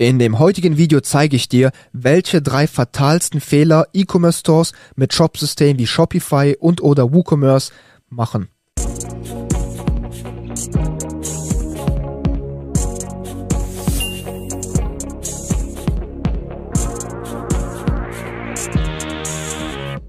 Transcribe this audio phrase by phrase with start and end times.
[0.00, 5.78] In dem heutigen Video zeige ich dir, welche drei fatalsten Fehler E-Commerce Stores mit Shopsystemen
[5.78, 7.70] wie Shopify und oder WooCommerce
[8.08, 8.48] machen.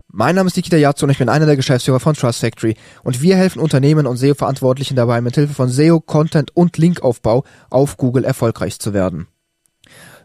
[0.07, 3.21] Mein Name ist Nikita Yatsu und ich bin einer der Geschäftsführer von Trust Factory und
[3.21, 8.79] wir helfen Unternehmen und SEO-Verantwortlichen dabei, mithilfe von SEO, Content und Linkaufbau auf Google erfolgreich
[8.79, 9.27] zu werden.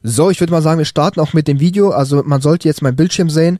[0.08, 1.90] So, ich würde mal sagen, wir starten auch mit dem Video.
[1.90, 3.58] Also man sollte jetzt meinen Bildschirm sehen.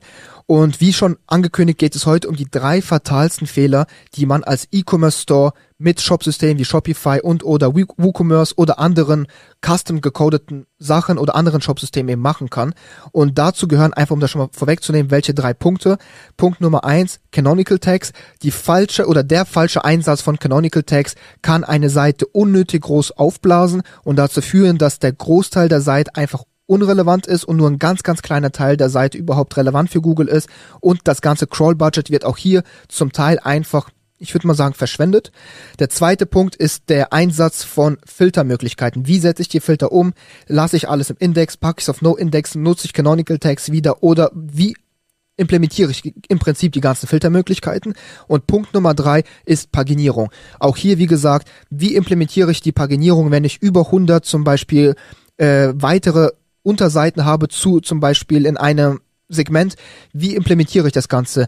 [0.49, 4.69] Und wie schon angekündigt, geht es heute um die drei fatalsten Fehler, die man als
[4.71, 9.27] E-Commerce Store mit Shopsystemen wie Shopify und oder WooCommerce oder anderen
[9.61, 12.73] custom gecodeten Sachen oder anderen Shopsystemen eben machen kann.
[13.11, 15.97] Und dazu gehören einfach, um das schon mal vorwegzunehmen, welche drei Punkte.
[16.37, 18.13] Punkt Nummer eins, Canonical Tags.
[18.41, 23.81] Die falsche oder der falsche Einsatz von Canonical Tags kann eine Seite unnötig groß aufblasen
[24.03, 28.03] und dazu führen, dass der Großteil der Seite einfach unrelevant ist und nur ein ganz,
[28.03, 30.49] ganz kleiner Teil der Seite überhaupt relevant für Google ist.
[30.79, 35.31] Und das ganze Crawl-Budget wird auch hier zum Teil einfach ich würde mal sagen, verschwendet.
[35.79, 39.07] Der zweite Punkt ist der Einsatz von Filtermöglichkeiten.
[39.07, 40.13] Wie setze ich die Filter um?
[40.47, 41.57] Lasse ich alles im Index?
[41.57, 42.55] Packe ich es auf No-Index?
[42.55, 44.01] Nutze ich Canonical Tags wieder?
[44.01, 44.75] Oder wie
[45.35, 47.93] implementiere ich im Prinzip die ganzen Filtermöglichkeiten?
[48.27, 50.31] Und Punkt Nummer drei ist Paginierung.
[50.59, 54.95] Auch hier, wie gesagt, wie implementiere ich die Paginierung, wenn ich über 100 zum Beispiel
[55.37, 56.31] äh, weitere
[56.63, 59.75] Unterseiten habe zu zum Beispiel in einem Segment?
[60.13, 61.47] Wie implementiere ich das Ganze?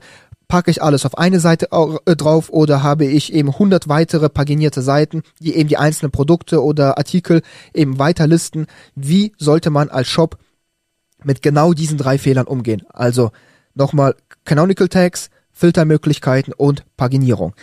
[0.49, 4.81] packe ich alles auf eine Seite äh, drauf oder habe ich eben 100 weitere paginierte
[4.81, 7.43] Seiten, die eben die einzelnen Produkte oder Artikel
[7.73, 8.65] eben weiterlisten.
[8.95, 10.37] Wie sollte man als Shop
[11.23, 12.83] mit genau diesen drei Fehlern umgehen?
[12.89, 13.31] Also
[13.75, 17.53] nochmal Canonical Tags, Filtermöglichkeiten und Paginierung.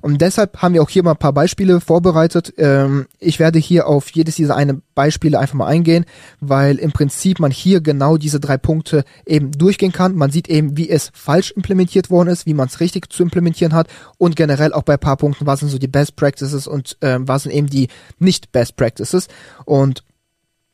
[0.00, 2.54] Und deshalb haben wir auch hier mal ein paar Beispiele vorbereitet.
[2.58, 6.04] Ähm, ich werde hier auf jedes dieser eine Beispiele einfach mal eingehen,
[6.40, 10.14] weil im Prinzip man hier genau diese drei Punkte eben durchgehen kann.
[10.14, 13.74] Man sieht eben, wie es falsch implementiert worden ist, wie man es richtig zu implementieren
[13.74, 16.96] hat und generell auch bei ein paar Punkten, was sind so die Best Practices und
[17.00, 19.28] ähm, was sind eben die nicht Best Practices.
[19.64, 20.04] Und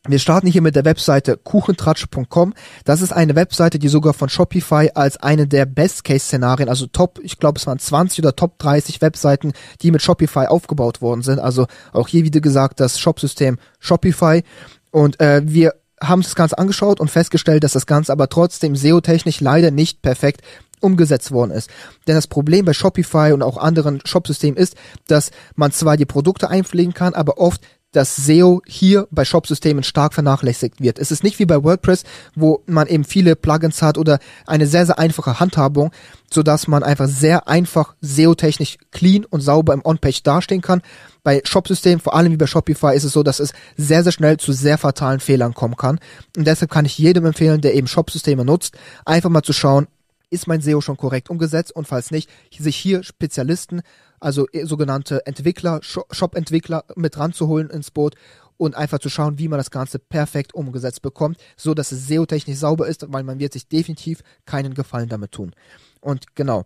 [0.09, 2.55] wir starten hier mit der Webseite kuchentratsch.com.
[2.85, 7.39] Das ist eine Webseite, die sogar von Shopify als eine der Best-Case-Szenarien, also Top, ich
[7.39, 9.53] glaube es waren 20 oder Top 30 Webseiten,
[9.83, 11.39] die mit Shopify aufgebaut worden sind.
[11.39, 14.43] Also auch hier wieder gesagt, das Shopsystem Shopify.
[14.91, 19.41] Und äh, wir haben das Ganze angeschaut und festgestellt, dass das Ganze aber trotzdem SEO-technisch
[19.41, 20.41] leider nicht perfekt
[20.81, 21.69] umgesetzt worden ist.
[22.07, 24.77] Denn das Problem bei Shopify und auch anderen Shopsystemen ist,
[25.09, 27.61] dass man zwar die Produkte einpflegen kann, aber oft
[27.93, 30.99] dass SEO hier bei Shop-Systemen stark vernachlässigt wird.
[30.99, 34.87] Es ist nicht wie bei WordPress, wo man eben viele Plugins hat oder eine sehr,
[34.87, 35.91] sehr einfache Handhabung,
[36.33, 40.83] so dass man einfach sehr einfach SEO-technisch clean und sauber im On-Page dastehen kann.
[41.23, 44.37] Bei Shop-Systemen, vor allem wie bei Shopify, ist es so, dass es sehr, sehr schnell
[44.37, 45.99] zu sehr fatalen Fehlern kommen kann.
[46.37, 49.89] Und deshalb kann ich jedem empfehlen, der eben Shop-Systeme nutzt, einfach mal zu schauen,
[50.31, 53.83] ist mein SEO schon korrekt umgesetzt und falls nicht, sich hier Spezialisten
[54.21, 58.15] also äh, sogenannte Entwickler, Shop-Entwickler mit ranzuholen ins Boot
[58.57, 62.59] und einfach zu schauen, wie man das Ganze perfekt umgesetzt bekommt, so dass es SEO-technisch
[62.59, 65.53] sauber ist, weil man wird sich definitiv keinen Gefallen damit tun.
[66.01, 66.65] Und genau.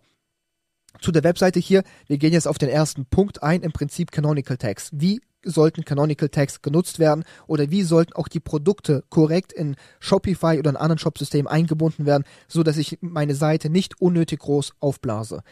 [1.01, 4.57] Zu der Webseite hier, wir gehen jetzt auf den ersten Punkt ein, im Prinzip Canonical
[4.57, 4.89] Tags.
[4.93, 10.57] Wie sollten Canonical Tags genutzt werden oder wie sollten auch die Produkte korrekt in Shopify
[10.57, 15.43] oder in anderen Shopsystemen eingebunden werden, so dass ich meine Seite nicht unnötig groß aufblase.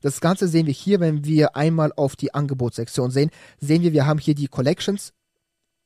[0.00, 4.06] Das Ganze sehen wir hier, wenn wir einmal auf die Angebotssektion sehen, sehen wir, wir
[4.06, 5.12] haben hier die Collections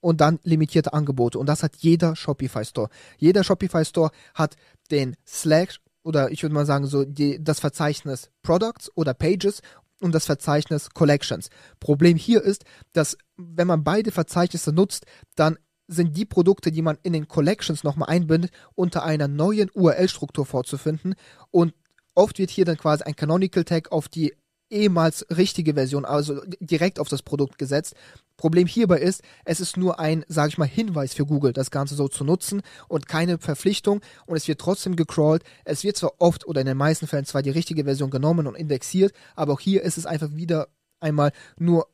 [0.01, 1.39] und dann limitierte Angebote.
[1.39, 2.89] Und das hat jeder Shopify Store.
[3.19, 4.57] Jeder Shopify Store hat
[4.91, 9.63] den Slash oder ich würde mal sagen so die, das Verzeichnis Products oder Pages
[10.01, 11.49] und das Verzeichnis Collections.
[11.79, 15.07] Problem hier ist, dass wenn man beide Verzeichnisse nutzt,
[15.37, 15.57] dann
[15.87, 21.15] sind die Produkte, die man in den Collections nochmal einbindet, unter einer neuen URL-Struktur vorzufinden
[21.51, 21.75] und
[22.15, 24.35] Oft wird hier dann quasi ein Canonical Tag auf die
[24.73, 27.95] ehemals richtige Version, also direkt auf das Produkt gesetzt.
[28.37, 31.95] Problem hierbei ist, es ist nur ein, sage ich mal, Hinweis für Google, das Ganze
[31.95, 35.45] so zu nutzen und keine Verpflichtung und es wird trotzdem gecrawlt.
[35.65, 38.57] Es wird zwar oft oder in den meisten Fällen zwar die richtige Version genommen und
[38.57, 40.69] indexiert, aber auch hier ist es einfach wieder
[41.01, 41.89] einmal nur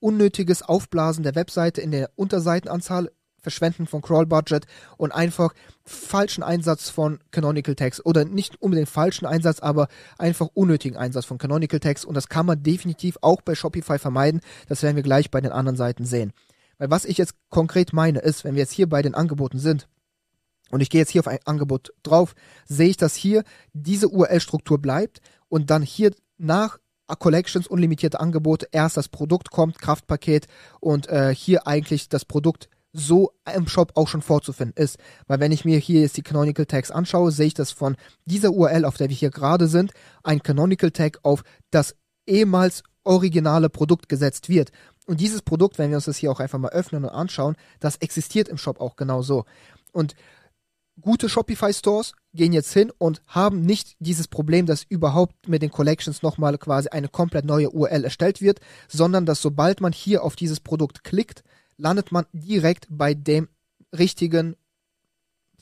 [0.00, 3.10] unnötiges Aufblasen der Webseite in der Unterseitenanzahl
[3.46, 4.66] Verschwenden von Crawl-Budget
[4.96, 5.54] und einfach
[5.84, 9.86] falschen Einsatz von Canonical Tags oder nicht unbedingt falschen Einsatz, aber
[10.18, 14.40] einfach unnötigen Einsatz von Canonical Tags und das kann man definitiv auch bei Shopify vermeiden.
[14.68, 16.32] Das werden wir gleich bei den anderen Seiten sehen.
[16.78, 19.86] Weil was ich jetzt konkret meine ist, wenn wir jetzt hier bei den Angeboten sind,
[20.72, 22.34] und ich gehe jetzt hier auf ein Angebot drauf,
[22.66, 26.78] sehe ich, dass hier diese URL-Struktur bleibt und dann hier nach
[27.14, 30.48] Collections unlimitierte Angebote erst das Produkt kommt, Kraftpaket
[30.80, 34.98] und äh, hier eigentlich das Produkt so im Shop auch schon vorzufinden ist.
[35.26, 38.52] Weil wenn ich mir hier jetzt die Canonical Tags anschaue, sehe ich, dass von dieser
[38.52, 41.94] URL, auf der wir hier gerade sind, ein Canonical Tag auf das
[42.26, 44.72] ehemals originale Produkt gesetzt wird.
[45.06, 47.96] Und dieses Produkt, wenn wir uns das hier auch einfach mal öffnen und anschauen, das
[47.96, 49.44] existiert im Shop auch genau so.
[49.92, 50.16] Und
[51.00, 55.70] gute Shopify Stores gehen jetzt hin und haben nicht dieses Problem, dass überhaupt mit den
[55.70, 60.34] Collections nochmal quasi eine komplett neue URL erstellt wird, sondern dass sobald man hier auf
[60.34, 61.44] dieses Produkt klickt,
[61.76, 63.48] landet man direkt bei dem
[63.96, 64.56] richtigen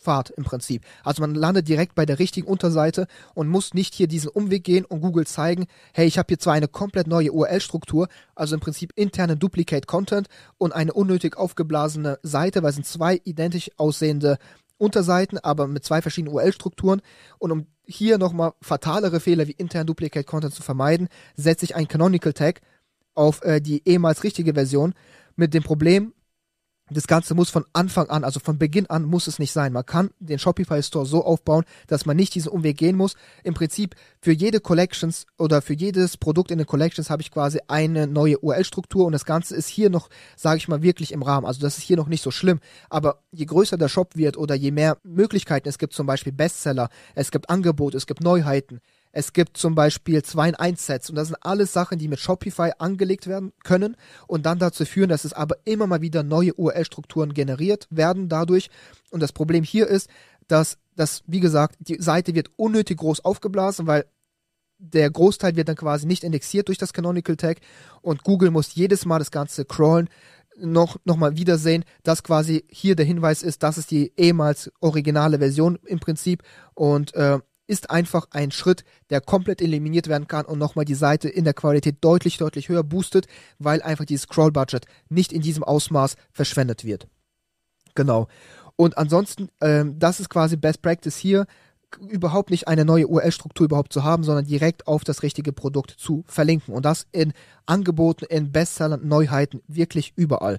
[0.05, 0.85] Pfad im Prinzip.
[1.03, 4.85] Also man landet direkt bei der richtigen Unterseite und muss nicht hier diesen Umweg gehen
[4.85, 8.93] und Google zeigen, hey, ich habe hier zwar eine komplett neue URL-Struktur, also im Prinzip
[8.95, 10.29] interne Duplicate Content
[10.59, 14.39] und eine unnötig aufgeblasene Seite, weil es sind zwei identisch aussehende
[14.77, 17.01] Unterseiten, aber mit zwei verschiedenen URL-Strukturen.
[17.39, 21.89] Und um hier nochmal fatalere Fehler wie intern Duplicate Content zu vermeiden, setze ich ein
[21.89, 22.61] Canonical Tag
[23.15, 24.95] auf äh, die ehemals richtige Version
[25.37, 26.13] mit dem Problem,
[26.91, 29.73] das Ganze muss von Anfang an, also von Beginn an muss es nicht sein.
[29.73, 33.15] Man kann den Shopify Store so aufbauen, dass man nicht diesen Umweg gehen muss.
[33.43, 37.59] Im Prinzip für jede Collections oder für jedes Produkt in den Collections habe ich quasi
[37.69, 41.47] eine neue URL-Struktur und das Ganze ist hier noch, sage ich mal, wirklich im Rahmen.
[41.47, 42.61] Also das ist hier noch nicht so schlimm.
[42.91, 46.91] Aber je größer der Shop wird oder je mehr Möglichkeiten es gibt, zum Beispiel Bestseller,
[47.15, 48.81] es gibt Angebote, es gibt Neuheiten,
[49.17, 52.19] es gibt zum Beispiel 2 in 1 Sets und das sind alles Sachen, die mit
[52.19, 53.97] Shopify angelegt werden können
[54.27, 58.71] und dann dazu führen, dass es aber immer mal wieder neue URL-Strukturen generiert werden dadurch.
[59.13, 60.11] Und das Problem hier ist,
[60.49, 64.05] dass das, wie gesagt, die Seite wird unnötig groß aufgeblasen, weil
[64.79, 67.59] der Großteil wird dann quasi nicht indexiert durch das Canonical Tag
[68.03, 70.09] und Google muss jedes Mal das Ganze crawlen,
[70.57, 75.39] noch, noch mal wiedersehen, dass quasi hier der Hinweis ist, das ist die ehemals originale
[75.39, 76.43] Version im Prinzip
[76.75, 81.29] und äh, ist einfach ein Schritt, der komplett eliminiert werden kann und nochmal die Seite
[81.29, 83.27] in der Qualität deutlich, deutlich höher boostet,
[83.59, 87.09] weil einfach dieses Scroll-Budget nicht in diesem Ausmaß verschwendet wird.
[87.95, 88.29] Genau.
[88.77, 91.47] Und ansonsten, ähm, das ist quasi Best Practice hier,
[92.01, 96.25] überhaupt nicht eine neue URL-Struktur überhaupt zu haben, sondern direkt auf das richtige Produkt zu
[96.27, 96.75] verlinken.
[96.75, 97.33] Und das in
[97.67, 100.59] Angeboten, in Bestsellern, Neuheiten, wirklich überall.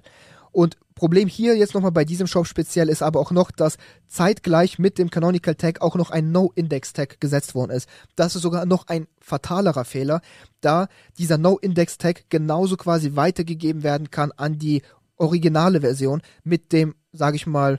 [0.50, 3.76] Und Problem hier jetzt nochmal bei diesem Shop speziell ist aber auch noch, dass
[4.08, 7.86] zeitgleich mit dem Canonical Tag auch noch ein No-Index-Tag gesetzt worden ist.
[8.16, 10.22] Das ist sogar noch ein fatalerer Fehler,
[10.62, 10.88] da
[11.18, 14.80] dieser No-Index-Tag genauso quasi weitergegeben werden kann an die
[15.18, 17.78] originale Version mit dem, sage ich mal,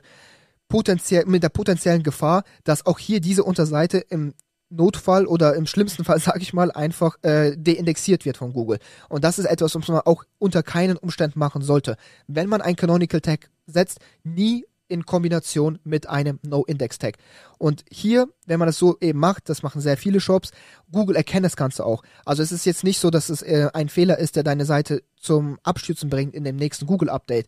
[0.68, 4.34] potenziell, mit der potenziellen Gefahr, dass auch hier diese Unterseite im
[4.70, 8.78] Notfall oder im schlimmsten Fall, sage ich mal, einfach äh, deindexiert wird von Google.
[9.08, 11.96] Und das ist etwas, was man auch unter keinen Umständen machen sollte.
[12.26, 17.18] Wenn man ein Canonical Tag setzt, nie in Kombination mit einem No-Index-Tag.
[17.58, 20.50] Und hier, wenn man das so eben macht, das machen sehr viele Shops,
[20.90, 22.02] Google erkennt das Ganze auch.
[22.24, 25.02] Also es ist jetzt nicht so, dass es äh, ein Fehler ist, der deine Seite
[25.16, 27.46] zum Abstürzen bringt in dem nächsten Google-Update,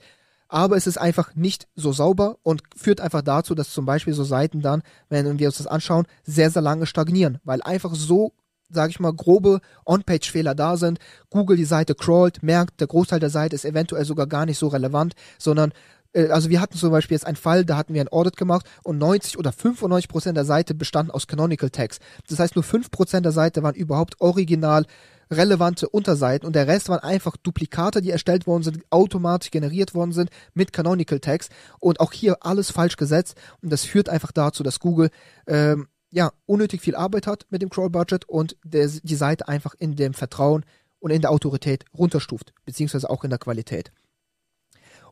[0.50, 4.24] aber es ist einfach nicht so sauber und führt einfach dazu, dass zum Beispiel so
[4.24, 8.32] Seiten dann, wenn wir uns das anschauen, sehr, sehr lange stagnieren, weil einfach so
[8.72, 11.00] sage ich mal, grobe On-Page-Fehler da sind.
[11.28, 14.68] Google die Seite crawlt, merkt, der Großteil der Seite ist eventuell sogar gar nicht so
[14.68, 15.72] relevant, sondern
[16.12, 18.66] äh, also wir hatten zum Beispiel jetzt einen Fall, da hatten wir ein Audit gemacht
[18.82, 21.98] und 90 oder 95 Prozent der Seite bestanden aus Canonical Tags.
[22.28, 24.86] Das heißt, nur 5 Prozent der Seite waren überhaupt original
[25.30, 30.12] relevante Unterseiten und der Rest waren einfach Duplikate, die erstellt worden sind, automatisch generiert worden
[30.12, 31.48] sind mit Canonical Tags
[31.78, 33.36] und auch hier alles falsch gesetzt.
[33.62, 35.10] Und das führt einfach dazu, dass Google
[35.46, 39.74] ähm, ja unnötig viel Arbeit hat mit dem Crawl Budget und der, die Seite einfach
[39.78, 40.64] in dem Vertrauen
[40.98, 43.92] und in der Autorität runterstuft, beziehungsweise auch in der Qualität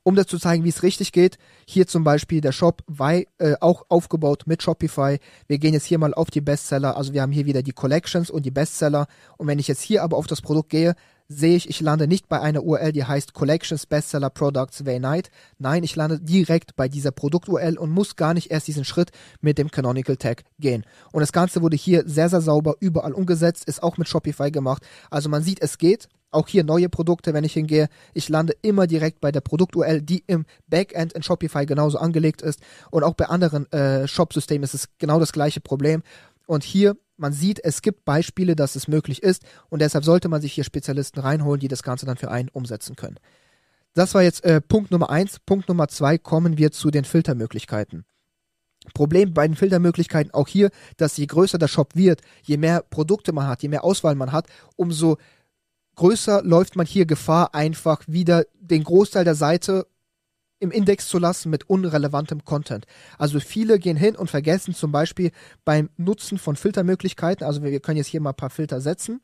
[0.03, 1.39] um das zu zeigen, wie es richtig geht.
[1.67, 3.27] Hier zum Beispiel der Shop war äh,
[3.61, 5.19] auch aufgebaut mit Shopify.
[5.47, 6.97] Wir gehen jetzt hier mal auf die Bestseller.
[6.97, 9.07] Also wir haben hier wieder die Collections und die Bestseller.
[9.37, 10.95] Und wenn ich jetzt hier aber auf das Produkt gehe,
[11.29, 15.31] sehe ich, ich lande nicht bei einer URL, die heißt Collections Bestseller Products Way Night.
[15.59, 19.11] Nein, ich lande direkt bei dieser Produkt-URL und muss gar nicht erst diesen Schritt
[19.43, 20.85] mit dem Canonical Tag gehen.
[21.13, 24.83] Und das Ganze wurde hier sehr, sehr sauber überall umgesetzt, ist auch mit Shopify gemacht.
[25.11, 26.09] Also man sieht, es geht.
[26.31, 30.25] Auch hier neue Produkte, wenn ich hingehe, ich lande immer direkt bei der Produkt-URL, die
[30.27, 32.61] im Backend in Shopify genauso angelegt ist.
[32.91, 36.03] Und auch bei anderen äh, Shop-Systemen ist es genau das gleiche Problem.
[36.47, 39.43] Und hier, man sieht, es gibt Beispiele, dass es möglich ist.
[39.69, 42.97] Und deshalb sollte man sich hier Spezialisten reinholen, die das Ganze dann für einen umsetzen
[42.97, 43.19] können.
[43.95, 45.41] Das war jetzt äh, Punkt Nummer eins.
[45.41, 48.05] Punkt Nummer zwei kommen wir zu den Filtermöglichkeiten.
[48.95, 53.33] Problem bei den Filtermöglichkeiten auch hier, dass je größer der Shop wird, je mehr Produkte
[53.33, 54.47] man hat, je mehr Auswahl man hat,
[54.77, 55.19] umso
[55.97, 59.87] größer läuft man hier Gefahr, einfach wieder den Großteil der Seite
[60.61, 62.87] im Index zu lassen mit unrelevantem Content.
[63.17, 65.31] Also viele gehen hin und vergessen zum Beispiel
[65.65, 69.21] beim Nutzen von Filtermöglichkeiten, also wir können jetzt hier mal ein paar Filter setzen,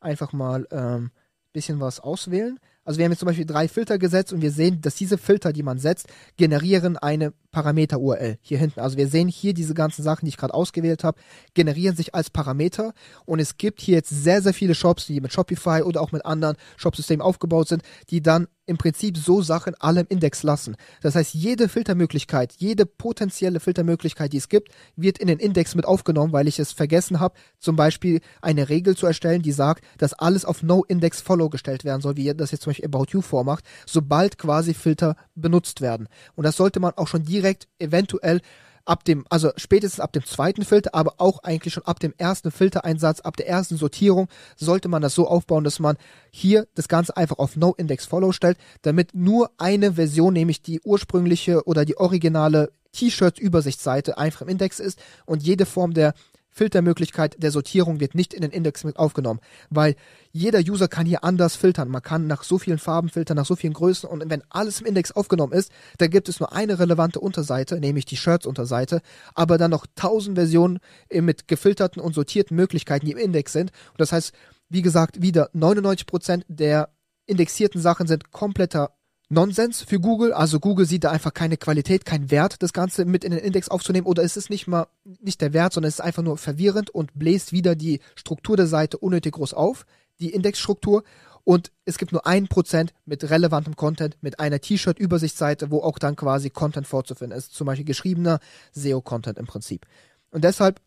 [0.00, 1.10] einfach mal ähm,
[1.52, 2.58] bisschen was auswählen.
[2.84, 5.52] Also wir haben jetzt zum Beispiel drei Filter gesetzt und wir sehen, dass diese Filter,
[5.52, 8.80] die man setzt, generieren eine Parameter-URL hier hinten.
[8.80, 11.20] Also wir sehen hier diese ganzen Sachen, die ich gerade ausgewählt habe,
[11.54, 12.92] generieren sich als Parameter
[13.24, 16.24] und es gibt hier jetzt sehr, sehr viele Shops, die mit Shopify oder auch mit
[16.26, 20.76] anderen Shopsystemen aufgebaut sind, die dann im Prinzip so Sachen alle im Index lassen.
[21.00, 25.86] Das heißt, jede Filtermöglichkeit, jede potenzielle Filtermöglichkeit, die es gibt, wird in den Index mit
[25.86, 30.12] aufgenommen, weil ich es vergessen habe, zum Beispiel eine Regel zu erstellen, die sagt, dass
[30.12, 34.36] alles auf No-Index-Follow gestellt werden soll, wie das jetzt zum Beispiel About You vormacht, sobald
[34.36, 36.08] quasi Filter benutzt werden.
[36.34, 37.37] Und das sollte man auch schon direkt
[37.78, 38.40] eventuell
[38.88, 42.50] ab dem, also spätestens ab dem zweiten Filter, aber auch eigentlich schon ab dem ersten
[42.50, 45.96] Filtereinsatz, ab der ersten Sortierung, sollte man das so aufbauen, dass man
[46.30, 50.80] hier das Ganze einfach auf No Index Follow stellt, damit nur eine Version, nämlich die
[50.80, 56.14] ursprüngliche oder die originale T-Shirt-Übersichtsseite einfach im Index ist und jede Form der
[56.58, 59.38] Filtermöglichkeit der Sortierung wird nicht in den Index mit aufgenommen,
[59.70, 59.94] weil
[60.32, 61.88] jeder User kann hier anders filtern.
[61.88, 64.86] Man kann nach so vielen Farben filtern, nach so vielen Größen und wenn alles im
[64.86, 69.02] Index aufgenommen ist, dann gibt es nur eine relevante Unterseite, nämlich die Shirts-Unterseite,
[69.34, 70.80] aber dann noch tausend Versionen
[71.12, 73.70] mit gefilterten und sortierten Möglichkeiten, die im Index sind.
[73.92, 74.32] Und das heißt,
[74.68, 76.90] wie gesagt, wieder 99% der
[77.26, 78.97] indexierten Sachen sind kompletter
[79.28, 80.32] Nonsens für Google.
[80.32, 83.68] Also Google sieht da einfach keine Qualität, keinen Wert, das Ganze mit in den Index
[83.68, 84.06] aufzunehmen.
[84.06, 84.86] Oder ist es nicht mal
[85.20, 88.66] nicht der Wert, sondern es ist einfach nur verwirrend und bläst wieder die Struktur der
[88.66, 89.84] Seite unnötig groß auf,
[90.18, 91.04] die Indexstruktur.
[91.44, 96.16] Und es gibt nur ein Prozent mit relevantem Content, mit einer T-Shirt-Übersichtsseite, wo auch dann
[96.16, 97.54] quasi Content vorzufinden ist.
[97.54, 98.40] Zum Beispiel geschriebener
[98.72, 99.86] SEO-Content im Prinzip.
[100.30, 100.80] Und deshalb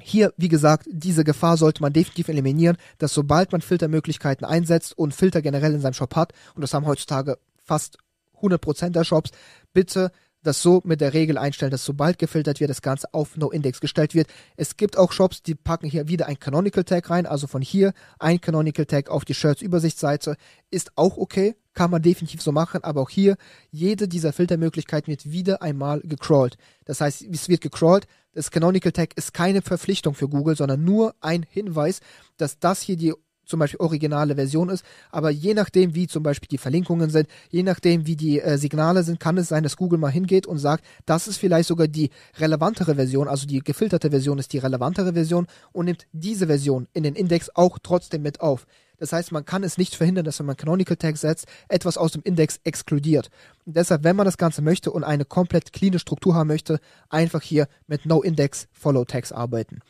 [0.00, 5.14] hier, wie gesagt, diese Gefahr sollte man definitiv eliminieren, dass sobald man Filtermöglichkeiten einsetzt und
[5.14, 7.38] Filter generell in seinem Shop hat, und das haben heutzutage
[7.72, 7.96] fast
[8.42, 9.30] 100% der Shops,
[9.72, 10.12] bitte
[10.42, 14.14] das so mit der Regel einstellen, dass sobald gefiltert wird, das Ganze auf No-Index gestellt
[14.14, 14.26] wird.
[14.56, 17.94] Es gibt auch Shops, die packen hier wieder ein Canonical Tag rein, also von hier
[18.18, 20.36] ein Canonical Tag auf die Shirts-Übersichtsseite.
[20.70, 23.36] Ist auch okay, kann man definitiv so machen, aber auch hier,
[23.70, 26.58] jede dieser Filtermöglichkeiten wird wieder einmal gecrawlt.
[26.84, 31.14] Das heißt, es wird gecrawlt, das Canonical Tag ist keine Verpflichtung für Google, sondern nur
[31.20, 32.00] ein Hinweis,
[32.36, 33.14] dass das hier die
[33.44, 37.62] zum Beispiel originale Version ist, aber je nachdem, wie zum Beispiel die Verlinkungen sind, je
[37.62, 40.84] nachdem, wie die äh, Signale sind, kann es sein, dass Google mal hingeht und sagt,
[41.06, 45.46] das ist vielleicht sogar die relevantere Version, also die gefilterte Version ist die relevantere Version
[45.72, 48.66] und nimmt diese Version in den Index auch trotzdem mit auf.
[49.02, 52.12] Das heißt, man kann es nicht verhindern, dass wenn man Canonical Tag setzt, etwas aus
[52.12, 53.30] dem Index exkludiert.
[53.66, 57.42] Und deshalb, wenn man das Ganze möchte und eine komplett cleane Struktur haben möchte, einfach
[57.42, 59.80] hier mit No Index Follow Tags arbeiten.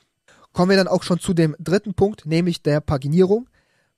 [0.52, 3.48] Kommen wir dann auch schon zu dem dritten Punkt, nämlich der Paginierung.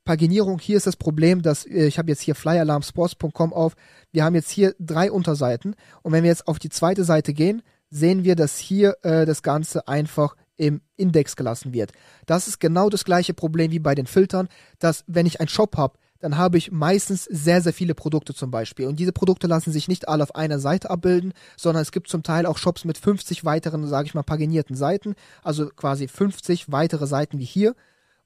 [0.04, 3.74] Paginierung, hier ist das Problem, dass äh, ich habe jetzt hier flyalarmsports.com auf.
[4.12, 7.62] Wir haben jetzt hier drei Unterseiten und wenn wir jetzt auf die zweite Seite gehen,
[7.90, 11.92] sehen wir, dass hier äh, das Ganze einfach im Index gelassen wird.
[12.26, 15.76] Das ist genau das gleiche Problem wie bei den Filtern, dass wenn ich einen Shop
[15.76, 18.86] habe, dann habe ich meistens sehr, sehr viele Produkte zum Beispiel.
[18.86, 22.22] Und diese Produkte lassen sich nicht alle auf einer Seite abbilden, sondern es gibt zum
[22.22, 27.06] Teil auch Shops mit 50 weiteren, sage ich mal, paginierten Seiten, also quasi 50 weitere
[27.06, 27.74] Seiten wie hier.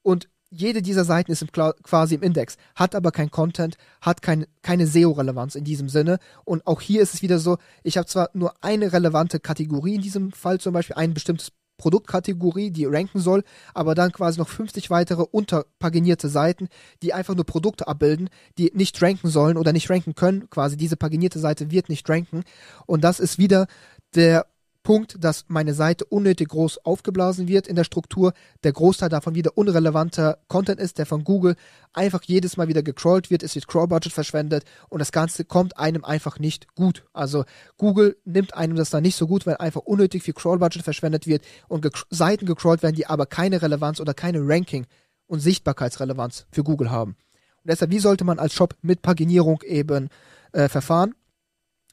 [0.02, 4.46] Und jede dieser Seiten ist im, quasi im Index, hat aber kein Content, hat kein,
[4.62, 6.20] keine SEO-Relevanz in diesem Sinne.
[6.44, 10.02] Und auch hier ist es wieder so, ich habe zwar nur eine relevante Kategorie in
[10.02, 14.90] diesem Fall zum Beispiel, ein bestimmtes Produktkategorie, die ranken soll, aber dann quasi noch 50
[14.90, 16.68] weitere unterpaginierte Seiten,
[17.02, 20.50] die einfach nur Produkte abbilden, die nicht ranken sollen oder nicht ranken können.
[20.50, 22.42] Quasi diese paginierte Seite wird nicht ranken.
[22.87, 23.66] Und das ist wieder
[24.14, 24.47] der
[24.88, 28.33] Punkt, dass meine Seite unnötig groß aufgeblasen wird in der Struktur,
[28.64, 31.57] der Großteil davon wieder unrelevanter Content ist, der von Google
[31.92, 36.07] einfach jedes Mal wieder gecrawlt wird, es wird Crawl-Budget verschwendet und das Ganze kommt einem
[36.07, 37.04] einfach nicht gut.
[37.12, 37.45] Also
[37.76, 41.45] Google nimmt einem das dann nicht so gut, weil einfach unnötig viel Crawl-Budget verschwendet wird
[41.68, 44.87] und ge Seiten gecrawlt werden, die aber keine Relevanz oder keine Ranking-
[45.26, 47.11] und Sichtbarkeitsrelevanz für Google haben.
[47.11, 50.09] Und deshalb, wie sollte man als Shop mit Paginierung eben
[50.52, 51.14] äh, verfahren?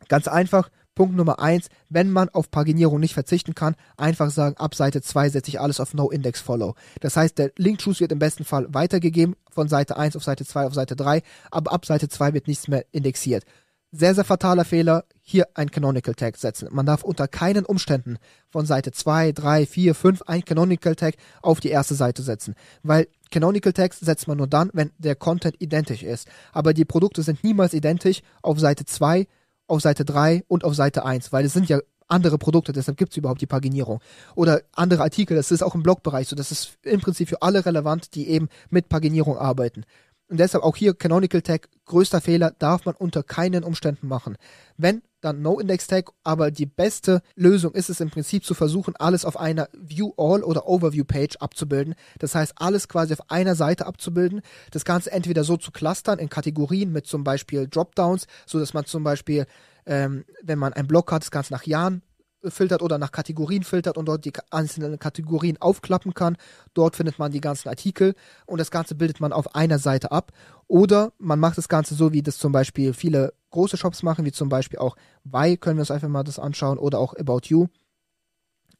[0.07, 4.73] Ganz einfach, Punkt Nummer eins, wenn man auf Paginierung nicht verzichten kann, einfach sagen, ab
[4.75, 6.75] Seite 2 setze ich alles auf No Index Follow.
[7.01, 10.45] Das heißt, der Link Choose wird im besten Fall weitergegeben von Seite 1 auf Seite
[10.45, 11.21] 2 auf Seite 3,
[11.51, 13.43] aber ab Seite 2 wird nichts mehr indexiert.
[13.91, 16.67] Sehr, sehr fataler Fehler, hier ein Canonical Tag setzen.
[16.71, 18.17] Man darf unter keinen Umständen
[18.49, 23.07] von Seite 2, 3, 4, 5 ein Canonical Tag auf die erste Seite setzen, weil
[23.31, 26.27] Canonical Tags setzt man nur dann, wenn der Content identisch ist.
[26.51, 29.27] Aber die Produkte sind niemals identisch auf Seite 2,
[29.67, 33.11] auf Seite 3 und auf Seite 1, weil es sind ja andere Produkte, deshalb gibt
[33.11, 33.99] es überhaupt die Paginierung.
[34.35, 37.65] Oder andere Artikel, das ist auch im Blogbereich so, das ist im Prinzip für alle
[37.65, 39.85] relevant, die eben mit Paginierung arbeiten.
[40.27, 44.37] Und deshalb auch hier Canonical Tag, größter Fehler, darf man unter keinen Umständen machen.
[44.75, 49.37] Wenn, dann No-Index-Tag, aber die beste Lösung ist es im Prinzip zu versuchen, alles auf
[49.39, 51.95] einer View-All oder Overview-Page abzubilden.
[52.19, 54.41] Das heißt, alles quasi auf einer Seite abzubilden.
[54.71, 58.85] Das Ganze entweder so zu clustern in Kategorien mit zum Beispiel Dropdowns, so dass man
[58.85, 59.45] zum Beispiel,
[59.85, 62.01] ähm, wenn man einen Block hat, das Ganze nach Jahren
[62.49, 66.37] filtert oder nach Kategorien filtert und dort die einzelnen Kategorien aufklappen kann.
[66.73, 70.31] Dort findet man die ganzen Artikel und das Ganze bildet man auf einer Seite ab.
[70.67, 74.31] Oder man macht das Ganze so, wie das zum Beispiel viele große Shops machen, wie
[74.31, 77.67] zum Beispiel auch Y, können wir uns einfach mal das anschauen, oder auch About You.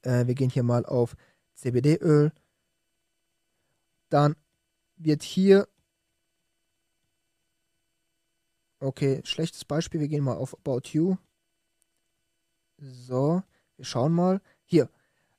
[0.01, 1.15] Äh, wir gehen hier mal auf
[1.55, 2.31] CBD-Öl.
[4.09, 4.35] Dann
[4.97, 5.67] wird hier
[8.79, 9.99] Okay, schlechtes Beispiel.
[9.99, 11.15] Wir gehen mal auf About You.
[12.77, 13.41] So.
[13.77, 14.41] Wir schauen mal.
[14.63, 14.89] Hier.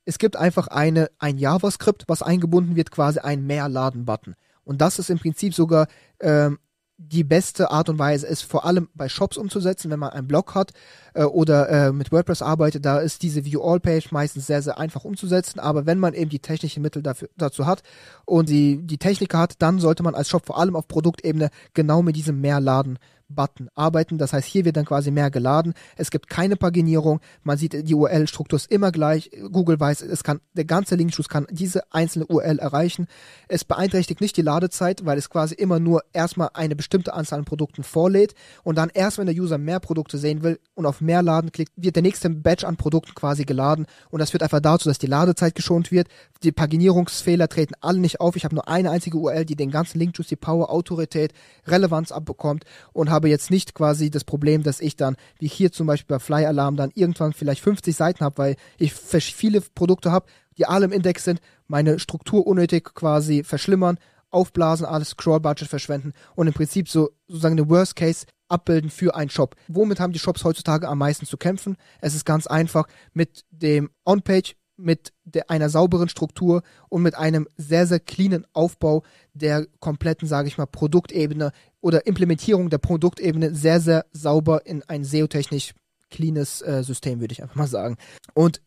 [0.05, 4.35] Es gibt einfach eine, ein JavaScript, was eingebunden wird, quasi ein Mehrladen-Button.
[4.63, 5.87] Und das ist im Prinzip sogar
[6.21, 6.59] ähm,
[6.99, 10.55] die beste Art und Weise, es vor allem bei Shops umzusetzen, wenn man einen Blog
[10.55, 10.71] hat
[11.13, 15.59] äh, oder äh, mit WordPress arbeitet, da ist diese View-All-Page meistens sehr, sehr einfach umzusetzen.
[15.59, 17.83] Aber wenn man eben die technischen Mittel dafür, dazu hat
[18.25, 22.01] und die, die Techniker hat, dann sollte man als Shop vor allem auf Produktebene genau
[22.01, 22.97] mit diesem Mehrladen
[23.29, 24.17] Button arbeiten.
[24.17, 25.73] Das heißt, hier wird dann quasi mehr geladen.
[25.95, 27.19] Es gibt keine Paginierung.
[27.43, 29.31] Man sieht, die URL-Struktur ist immer gleich.
[29.51, 33.07] Google weiß, es kann, der ganze Linkschuss kann diese einzelne URL erreichen.
[33.47, 37.45] Es beeinträchtigt nicht die Ladezeit, weil es quasi immer nur erstmal eine bestimmte Anzahl an
[37.45, 41.21] Produkten vorlädt und dann erst, wenn der User mehr Produkte sehen will und auf mehr
[41.21, 44.89] laden klickt, wird der nächste Batch an Produkten quasi geladen und das führt einfach dazu,
[44.89, 46.07] dass die Ladezeit geschont wird.
[46.43, 48.35] Die Paginierungsfehler treten alle nicht auf.
[48.35, 51.33] Ich habe nur eine einzige URL, die den ganzen Linkjuice, die Power, Autorität,
[51.65, 55.87] Relevanz abbekommt und habe jetzt nicht quasi das Problem, dass ich dann, wie hier zum
[55.87, 60.27] Beispiel bei Fly Alarm, dann irgendwann vielleicht 50 Seiten habe, weil ich viele Produkte habe,
[60.57, 63.97] die alle im Index sind, meine Struktur unnötig quasi verschlimmern,
[64.29, 69.29] aufblasen, alles Scroll-Budget verschwenden und im Prinzip so sozusagen den Worst Case abbilden für einen
[69.29, 69.55] Shop.
[69.67, 71.77] Womit haben die Shops heutzutage am meisten zu kämpfen?
[72.01, 77.47] Es ist ganz einfach mit dem On-Page mit der, einer sauberen Struktur und mit einem
[77.57, 79.03] sehr, sehr cleanen Aufbau
[79.33, 85.03] der kompletten, sage ich mal, Produktebene oder Implementierung der Produktebene sehr, sehr sauber in ein
[85.03, 85.73] SEO-technisch
[86.09, 87.97] cleanes äh, System, würde ich einfach mal sagen.
[88.33, 88.61] Und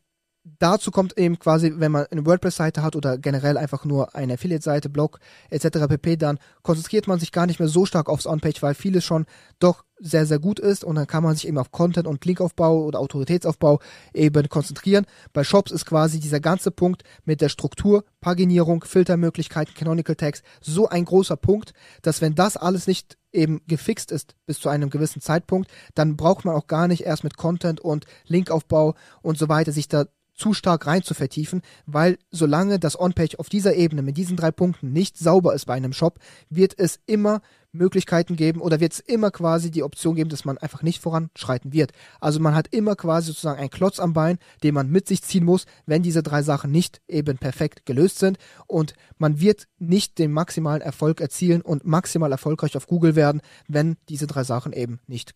[0.59, 4.89] dazu kommt eben quasi, wenn man eine WordPress-Seite hat oder generell einfach nur eine Affiliate-Seite,
[4.89, 5.21] Blog
[5.51, 5.87] etc.
[5.89, 9.27] pp., dann konzentriert man sich gar nicht mehr so stark aufs On-Page, weil vieles schon
[9.59, 12.85] doch sehr, sehr gut ist und dann kann man sich eben auf Content und Linkaufbau
[12.85, 13.81] oder Autoritätsaufbau
[14.15, 15.07] eben konzentrieren.
[15.33, 20.89] Bei Shops ist quasi dieser ganze Punkt mit der Struktur, Paginierung, Filtermöglichkeiten, Canonical Tags so
[20.89, 25.21] ein großer Punkt, dass wenn das alles nicht eben gefixt ist bis zu einem gewissen
[25.21, 29.73] Zeitpunkt, dann braucht man auch gar nicht erst mit Content und Linkaufbau und so weiter
[29.73, 30.07] sich da
[30.41, 34.51] zu stark rein zu vertiefen, weil solange das On-Page auf dieser Ebene mit diesen drei
[34.51, 39.01] Punkten nicht sauber ist bei einem Shop, wird es immer Möglichkeiten geben oder wird es
[39.01, 41.93] immer quasi die Option geben, dass man einfach nicht voranschreiten wird.
[42.21, 45.45] Also man hat immer quasi sozusagen einen Klotz am Bein, den man mit sich ziehen
[45.45, 50.33] muss, wenn diese drei Sachen nicht eben perfekt gelöst sind und man wird nicht den
[50.33, 55.35] maximalen Erfolg erzielen und maximal erfolgreich auf Google werden, wenn diese drei Sachen eben nicht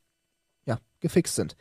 [0.67, 1.57] ja, gefixt sind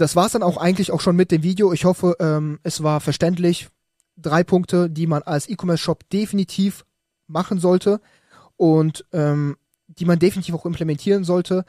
[0.00, 1.74] das war's dann auch eigentlich auch schon mit dem Video.
[1.74, 3.68] Ich hoffe, ähm, es war verständlich.
[4.16, 6.84] Drei Punkte, die man als E-Commerce-Shop definitiv
[7.26, 8.00] machen sollte
[8.60, 11.64] und ähm, die man definitiv auch implementieren sollte.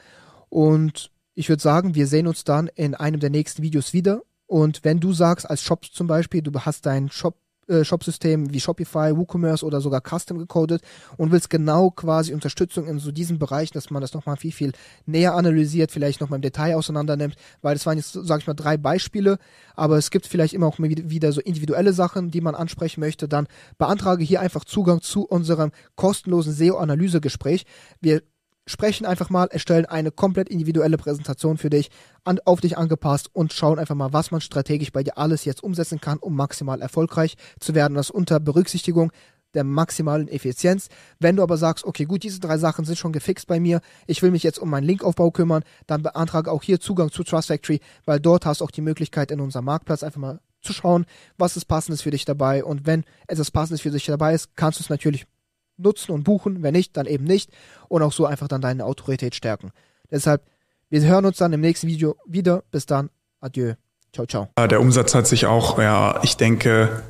[0.50, 4.20] Und ich würde sagen, wir sehen uns dann in einem der nächsten Videos wieder.
[4.46, 7.38] Und wenn du sagst, als Shop zum Beispiel, du hast deinen Shop
[7.72, 10.82] äh, Shop-System wie Shopify, WooCommerce oder sogar Custom gecodet
[11.16, 14.72] und willst genau quasi Unterstützung in so diesen Bereichen, dass man das nochmal viel, viel
[15.06, 18.54] näher analysiert, vielleicht nochmal im Detail auseinander nimmt, weil das waren jetzt, sag ich mal,
[18.54, 19.38] drei Beispiele,
[19.74, 23.46] aber es gibt vielleicht immer auch wieder so individuelle Sachen, die man ansprechen möchte, dann
[23.78, 27.64] beantrage hier einfach Zugang zu unserem kostenlosen SEO-Analysegespräch.
[28.00, 28.22] Wir
[28.66, 31.90] sprechen einfach mal, erstellen eine komplett individuelle Präsentation für dich,
[32.24, 35.62] an, auf dich angepasst und schauen einfach mal, was man strategisch bei dir alles jetzt
[35.62, 37.94] umsetzen kann, um maximal erfolgreich zu werden.
[37.94, 39.12] Das unter Berücksichtigung
[39.54, 40.88] der maximalen Effizienz.
[41.18, 44.22] Wenn du aber sagst, okay, gut, diese drei Sachen sind schon gefixt bei mir, ich
[44.22, 47.80] will mich jetzt um meinen Linkaufbau kümmern, dann beantrage auch hier Zugang zu Trust Factory,
[48.04, 51.06] weil dort hast du auch die Möglichkeit in unserem Marktplatz einfach mal zu schauen,
[51.38, 54.78] was ist passendes für dich dabei und wenn etwas passendes für dich dabei ist, kannst
[54.78, 55.26] du es natürlich
[55.76, 57.50] nutzen und buchen, wenn nicht, dann eben nicht
[57.88, 59.70] und auch so einfach dann deine Autorität stärken.
[60.10, 60.42] Deshalb,
[60.90, 62.62] wir hören uns dann im nächsten Video wieder.
[62.70, 63.74] Bis dann, adieu.
[64.12, 64.48] Ciao, ciao.
[64.58, 67.02] Der Umsatz hat sich auch, ja, ich denke,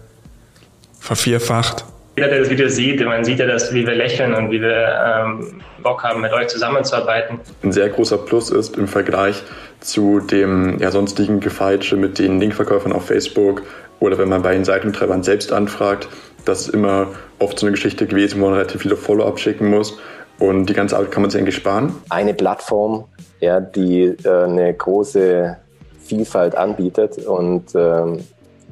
[1.01, 1.85] vervierfacht.
[2.17, 5.25] Jeder, der das Video sieht, man sieht ja, dass, wie wir lächeln und wie wir
[5.27, 7.41] ähm, Bock haben, mit euch zusammenzuarbeiten.
[7.63, 9.43] Ein sehr großer Plus ist im Vergleich
[9.81, 13.63] zu dem ja, sonstigen Gefeitsche mit den Linkverkäufern auf Facebook
[14.03, 16.09] oder wenn man bei den Seitentreibern selbst anfragt,
[16.45, 17.07] das ist immer
[17.39, 19.99] oft so eine Geschichte gewesen, wo man relativ viele Follow-up schicken muss.
[20.41, 21.95] Und die ganze Arbeit kann man sich eigentlich sparen.
[22.11, 23.05] Eine Plattform,
[23.39, 25.57] ja, die äh, eine große
[26.05, 28.25] Vielfalt anbietet und ähm,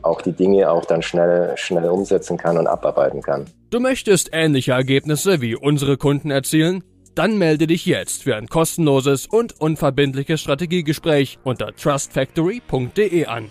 [0.03, 3.45] auch die Dinge auch dann schnell, schnell umsetzen kann und abarbeiten kann.
[3.71, 6.83] Du möchtest ähnliche Ergebnisse wie unsere Kunden erzielen?
[7.15, 13.51] Dann melde dich jetzt für ein kostenloses und unverbindliches Strategiegespräch unter trustfactory.de an.